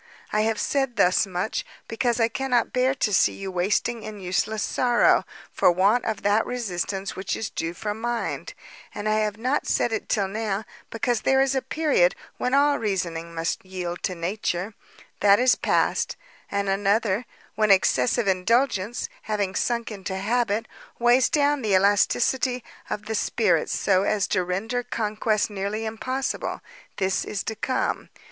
[0.33, 4.63] I have said thus much, because I cannot bear to see you wasting in useless
[4.63, 8.55] sorrow, for want of that resistance which is due from mind;
[8.95, 12.79] and I have not said it till now, because there is a period when all
[12.79, 14.73] reasoning must yield to nature;
[15.19, 16.17] that is past:
[16.49, 23.13] and another, when excessive indulgence, having sunk into habit, weighs down the elasticity of the
[23.13, 26.61] spirits so as to render conquest nearly impossible;
[26.97, 28.09] this is to come.